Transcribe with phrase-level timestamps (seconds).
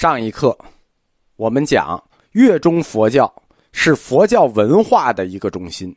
[0.00, 0.56] 上一课，
[1.36, 3.30] 我们讲越中佛教
[3.70, 5.94] 是佛教文化的一个中心。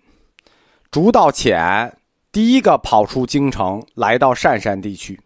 [0.92, 1.90] 竺道潜
[2.30, 5.18] 第一个跑出京城，来到善山地区。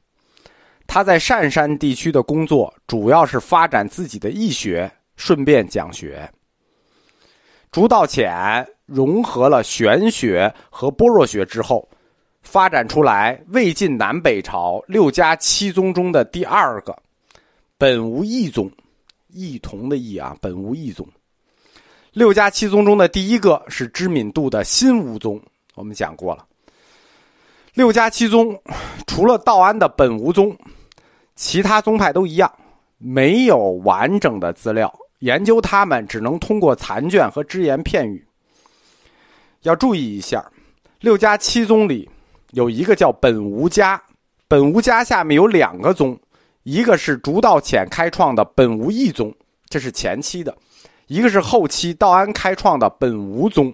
[0.85, 6.31] 他在善山地区的工作主要是发展自己的义学，顺便讲学。
[7.71, 11.89] 竺道潜融合了玄学和般若学之后，
[12.43, 16.95] 发展出来魏晋南北朝六家七宗中的第二个。
[17.79, 18.71] 本无异宗，
[19.27, 21.07] 异同的异啊，本无异宗。
[22.11, 25.39] 六家七宗中的第一个是知敏度的新无宗，
[25.75, 26.43] 我们讲过了。
[27.75, 28.59] 六家七宗
[29.05, 30.57] 除了道安的本无宗，
[31.35, 32.51] 其他宗派都一样，
[32.97, 38.25] 没有完整的资料，研究他们只能通过残卷和只言片语。
[39.61, 40.43] 要注意一下，
[40.99, 42.09] 六家七宗里
[42.53, 44.01] 有一个叫本无家，
[44.47, 46.19] 本无家下面有两个宗。
[46.67, 49.33] 一个是竺道潜开创的本无义宗，
[49.69, 50.51] 这是前期的；
[51.07, 53.73] 一个是后期道安开创的本无宗，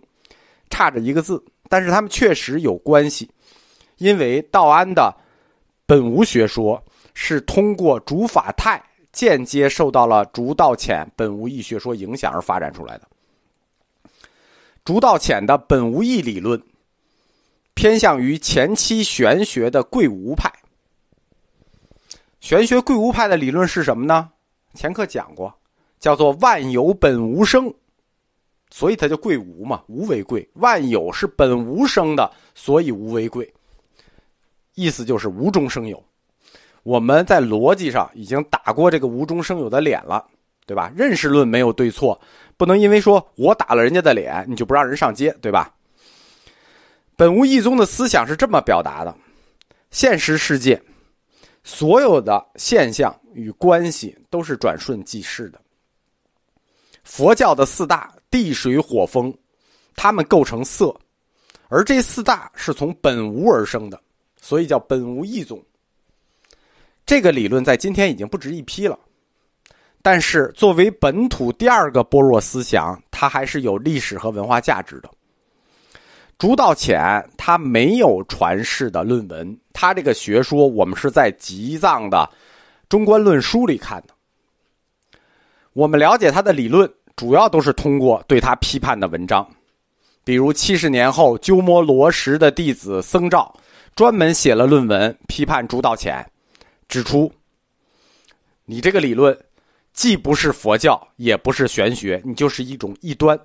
[0.70, 3.28] 差着一个字，但是他们确实有关系，
[3.98, 5.12] 因为道安的
[5.88, 6.80] 本无学说
[7.16, 8.80] 是通过竺法泰
[9.12, 13.08] 间接受到了竺道潜本无义学说影响而发展出来的。
[14.86, 16.62] 竺道潜的本无义理论
[17.74, 20.48] 偏向于前期玄学的贵无派。
[22.44, 24.30] 玄学贵无派的理论是什么呢？
[24.74, 25.58] 前课讲过，
[25.98, 27.74] 叫做万有本无生，
[28.70, 30.46] 所以它叫贵无嘛，无为贵。
[30.56, 33.50] 万有是本无生的，所以无为贵。
[34.76, 36.04] 意思就是无中生有。
[36.84, 40.28] 我们在逻辑上已经打过这个无中生有的脸了，
[40.66, 40.92] 对吧？
[40.98, 42.20] 认识论没有对错，
[42.58, 45.74] 不能因为说我打了人家的脸，你就不让人上街，对吧？
[47.16, 49.16] 本无一宗的思想是这么表达的：
[49.92, 50.84] 现实世界。
[51.64, 55.60] 所有的现象与关系都是转瞬即逝的。
[57.04, 59.34] 佛教的四大地水火风，
[59.96, 60.96] 它们构成色，
[61.70, 64.02] 而这四大是从本无而生的，
[64.42, 65.62] 所以叫本无一宗。
[67.06, 68.98] 这个理论在今天已经不值一批了，
[70.02, 75.10] 但是作为本土第二个般若思想，它还是有历史和文化价值的。
[76.44, 77.00] 朱道潜
[77.38, 82.30] 他没有传世的论文，他这个学说我们是在吉藏的
[82.90, 84.14] 《中观论书》里看的。
[85.72, 89.50] 我们了解他的理论，主要都是通过对他批判的文章，
[90.26, 93.58] 比如七十年后鸠摩罗什的弟子僧肇
[93.96, 96.30] 专门写了论文批判朱道潜，
[96.90, 97.32] 指出
[98.66, 99.34] 你这个理论
[99.94, 103.40] 既不是佛教，也不是玄学，你就是一种异端。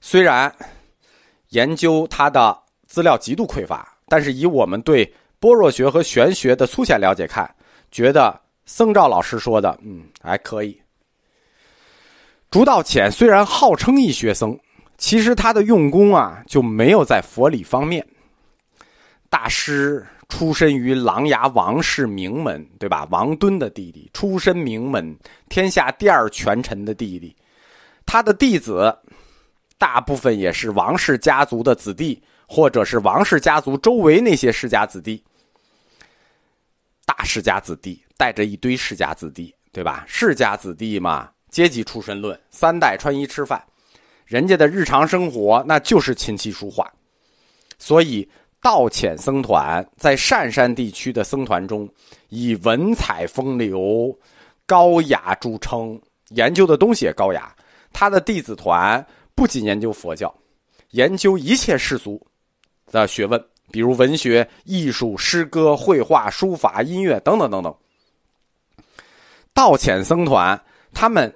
[0.00, 0.50] 虽然。
[1.54, 5.04] 研究他的资料极度匮乏，但是以我们对
[5.38, 7.48] 般若学和玄学的粗浅了解看，
[7.92, 10.76] 觉得僧肇老师说的，嗯，还可以。
[12.50, 14.58] 竺道潜虽然号称一学僧，
[14.98, 18.04] 其实他的用功啊就没有在佛理方面。
[19.30, 23.06] 大师出身于琅琊王氏名门，对吧？
[23.12, 25.16] 王敦的弟弟，出身名门，
[25.48, 27.36] 天下第二权臣的弟弟，
[28.04, 28.92] 他的弟子。
[29.84, 32.18] 大部分也是王氏家族的子弟，
[32.48, 35.22] 或者是王氏家族周围那些世家子弟。
[37.04, 40.02] 大世家子弟带着一堆世家子弟，对吧？
[40.08, 43.62] 世家子弟嘛，阶级出身论，三代穿衣吃饭，
[44.24, 46.90] 人家的日常生活那就是琴棋书画。
[47.78, 48.26] 所以
[48.62, 51.86] 道潜僧团在善山地区的僧团中，
[52.30, 54.18] 以文采风流、
[54.64, 56.00] 高雅著称，
[56.30, 57.54] 研究的东西也高雅。
[57.92, 59.06] 他的弟子团。
[59.34, 60.32] 不仅研究佛教，
[60.90, 62.24] 研究一切世俗
[62.90, 67.74] 的学问，比如文学、艺术、诗歌、绘画、书法、音乐等等等等。
[69.52, 70.60] 道潜僧团
[70.92, 71.34] 他们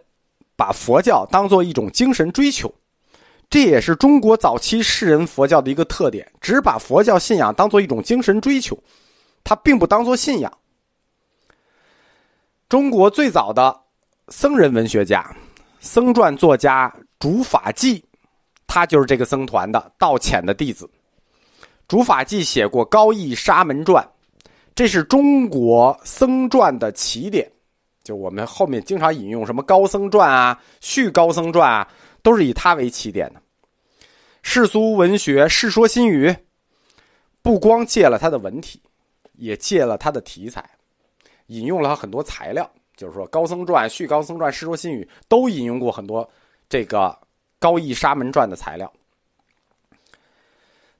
[0.57, 2.73] 把佛教当做一种精神追求，
[3.51, 8.81] 这也是中国早期世人佛教的一个特点，只把佛教信仰当做一种精神追求，
[9.43, 10.53] 他并不当做信仰。
[12.69, 13.79] 中国最早的
[14.29, 15.35] 僧人文学家、
[15.81, 16.95] 僧传作家。
[17.19, 18.05] 竺法纪，
[18.67, 20.89] 他就是这个僧团的道潜的弟子。
[21.89, 24.05] 竺法纪写过《高义沙门传》，
[24.75, 27.51] 这是中国僧传的起点。
[28.05, 31.89] 就我们后面经常引用什么《高僧传》啊，《续高僧传》啊，
[32.23, 33.43] 都是以他为起点的。
[34.43, 36.29] 世俗文学《世说新语》，
[37.43, 38.81] 不光借了他的文体，
[39.33, 40.65] 也借了他的题材，
[41.49, 42.71] 引用了很多材料。
[42.97, 46.29] 就是说，《高僧传》《续高僧传》《世说新语》都引用过很多。
[46.69, 46.99] 这个
[47.59, 48.93] 《高义沙门传》的材料，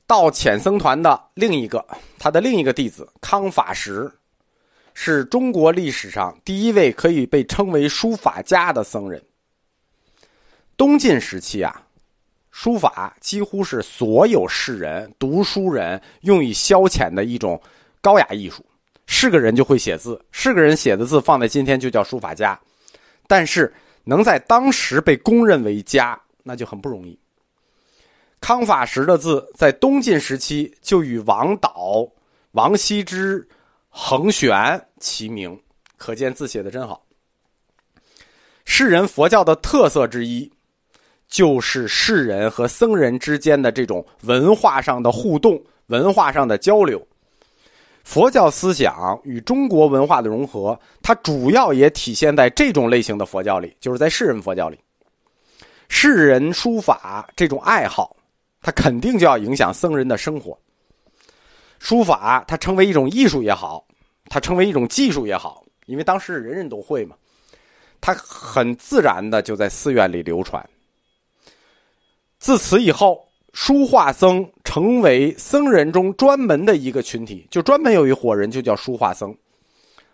[0.07, 1.85] 道潜僧团的另一个
[2.19, 4.11] 他的另一个弟子康法石，
[4.95, 9.23] 是中国历史上第一位可以被称为书法家的僧人。
[10.77, 11.83] 东晋时期啊，
[12.51, 17.61] 书法几乎是所有士人、读书人用以消遣的一种
[18.01, 18.65] 高雅艺术。
[19.11, 22.59] 是个人就会写字，是个人写的字放在今天就叫书法家。
[23.27, 23.73] 但是
[24.09, 27.19] 能在当时被公认为家，那就很不容易。
[28.41, 32.09] 康法石的字在东晋时期就与王导、
[32.53, 33.47] 王羲之。
[33.91, 35.59] 恒玄齐名，
[35.97, 37.05] 可见字写的真好。
[38.65, 40.49] 世人佛教的特色之一，
[41.27, 47.05] 就是世人和僧人之间的这种文化上的互动、文化上的交流。
[48.09, 54.79] 佛教思想与中国文化的融合，它主要也体现在这种类型的佛教里，就是在世人佛教里。
[55.91, 58.17] 世人书法这种爱好，
[58.63, 60.59] 它肯定就要影响僧人的生活。
[61.79, 63.87] 书法它成为一种艺术也好。
[64.31, 67.15] 它成为一种技术也好，因为当时人人都会嘛，
[68.01, 70.67] 它很自然的就在寺院里流传。
[72.39, 79.37] 自此以后，书画僧成为僧人中专门的一个群体，就专门有一伙人就叫书画僧。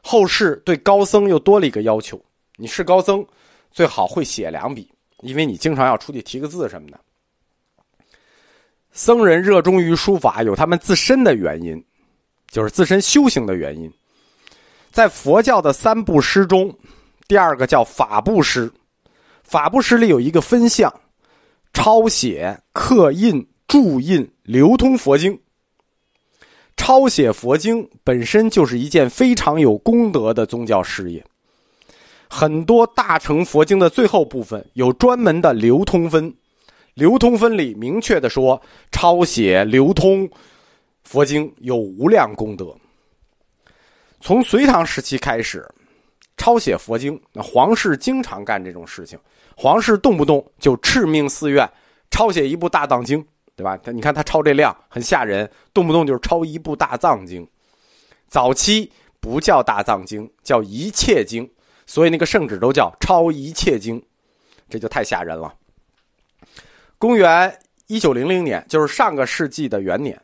[0.03, 2.19] 后世对高僧又多了一个要求：
[2.57, 3.23] 你是高僧，
[3.71, 4.91] 最好会写两笔，
[5.21, 6.99] 因为你经常要出去题个字什么的。
[8.91, 11.85] 僧人热衷于书法，有他们自身的原因，
[12.49, 13.93] 就是自身修行的原因。
[14.91, 16.75] 在佛教的三部诗中，
[17.29, 18.73] 第二个叫法部诗。
[19.43, 20.91] 法部诗里有一个分项：
[21.75, 25.39] 抄写、刻印、注印、流通佛经。
[26.77, 31.25] 抄写佛经本身就是一件非常有功德的宗教事业。
[32.29, 36.35] 很多大乘佛经的最后部分有专门的流通分，
[36.95, 40.29] 流通分里明确的说，抄写、流通
[41.05, 42.75] 佛经有无量功德。
[44.21, 45.65] 从隋唐时期开始，
[46.37, 49.17] 抄写佛经，那皇室经常干这种事情。
[49.57, 51.71] 皇室动不动就敕命寺院
[52.11, 53.25] 抄写一部大藏经，
[53.57, 53.77] 对吧？
[53.79, 57.47] 他你看他抄这量很吓人，动不动就是抄一部大藏经。
[58.27, 58.91] 早期
[59.21, 61.49] 不叫大藏经，叫一切经，
[61.87, 64.03] 所以那个圣旨都叫抄一切经，
[64.69, 65.55] 这就太吓人了。
[66.99, 70.21] 公元一九零零年，就是上个世纪的元年，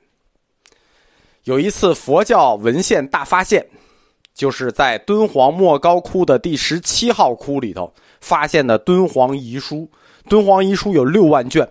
[1.44, 3.66] 有一次佛教文献大发现。
[4.32, 9.90] 就是在敦煌莫高窟的第十七号窟里头发现的敦煌遗书，
[10.30, 11.68] 敦煌遗书有六万卷，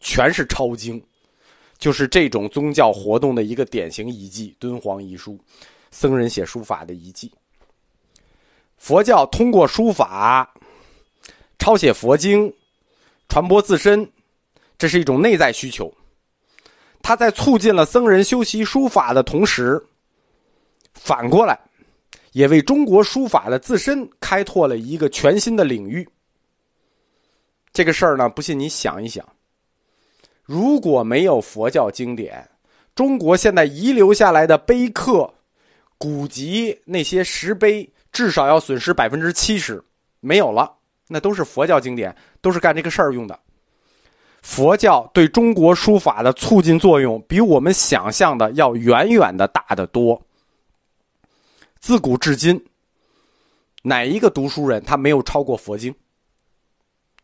[0.00, 1.02] 全是抄经，
[1.78, 4.54] 就是这种宗教活动的一个典型遗迹。
[4.58, 5.38] 敦煌遗书，
[5.90, 7.32] 僧人写书法的遗迹。
[8.76, 10.52] 佛教通过书法
[11.58, 12.52] 抄写佛经，
[13.28, 14.08] 传播自身，
[14.78, 15.92] 这是一种内在需求。
[17.02, 19.82] 它在促进了僧人修习书法的同时。
[20.92, 21.58] 反过来，
[22.32, 26.08] 也为中国书法的自身开拓了一个全新的领域。
[27.70, 29.24] 这个事儿呢，不信你想一想，
[30.46, 32.48] 如果没有佛教经典，
[32.94, 35.28] 中国现在遗留下来的碑刻、
[35.98, 39.84] 古籍那些石碑，至少要损失百分之七十，
[40.20, 40.72] 没有了。
[41.08, 43.38] 那都是佛教经典，都是干这个事儿用的。
[44.40, 50.20] 佛教对中国书法的促进作用，比我们想象的要远远的大得多。
[51.80, 52.64] 自古至今，
[53.82, 55.92] 哪一个读书人他没有抄过佛经？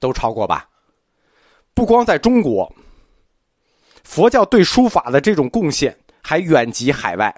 [0.01, 0.69] 都抄过吧。
[1.75, 2.73] 不光在中国，
[4.05, 7.35] 佛教对书法的这种贡献还远及海外。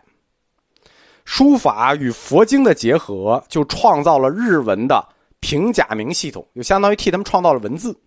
[1.24, 5.06] 书法与佛经的结合，就创造了日文的
[5.40, 7.98] 平假名系统，就相当于替他们创造了文字。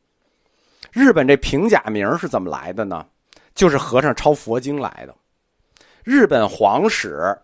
[0.91, 3.05] 日本这平假名是怎么来的呢？
[3.55, 5.15] 就是和尚抄佛经来的。
[6.03, 7.37] 日本皇室。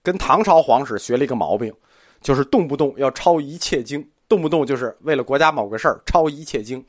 [0.00, 1.74] 跟唐朝皇室学了一个毛病，
[2.22, 6.82] 就是动不动要抄一切经，动不动就是为了国家某个事儿抄一切经，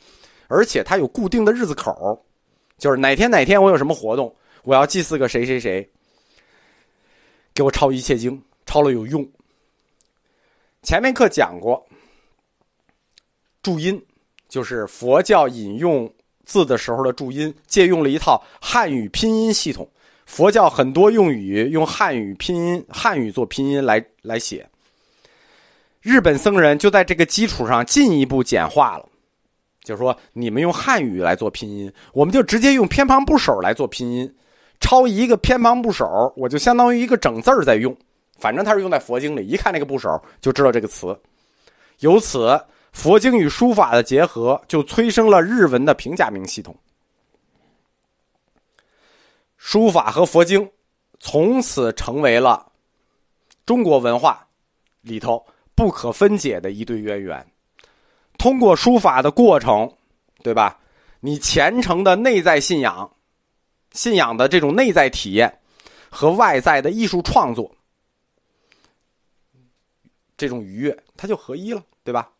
[0.48, 2.24] 而且它有固定的日子口，
[2.80, 4.34] 就是哪天哪天我有什么活动，
[4.64, 5.88] 我要祭祀个谁谁谁，
[7.54, 9.28] 给我抄一切经，抄了有用。
[10.82, 11.86] 前面课讲过，
[13.62, 14.02] 注音
[14.48, 16.12] 就是佛教引用
[16.46, 19.88] 字的时候的注音，借用了一套汉语拼音系统。
[20.26, 24.66] 佛教很多用语用汉语拼音，汉语做拼音来来写。
[26.02, 29.09] 日本僧人就在这个基础上进一步简化了，
[29.84, 34.36] 就是说你们用汉语来做拼音，我们就直接用偏旁部首来做拼音。
[34.80, 37.96] 抄一个偏旁部首，我就相当于一个整字在用，
[38.38, 40.10] 反正它是用在佛经里，一看那个部首
[40.40, 41.20] 就知道这个词。
[42.00, 42.58] 由此，
[42.94, 46.74] 佛经与书法的结合，就催生了日文的平假名系统。
[49.58, 50.70] 书法和佛经
[51.20, 52.72] 从此成为了
[53.66, 54.48] 中国文化
[55.02, 55.46] 里头
[55.76, 57.46] 不可分解的一对渊源。
[58.40, 59.94] 通过书法的过程，
[60.42, 60.80] 对吧？
[61.20, 63.12] 你虔诚的内在信仰、
[63.92, 65.60] 信仰的这种内在体验
[66.10, 67.76] 和外在的艺术创作，
[70.38, 72.32] 这种愉悦，它就合一了，对吧？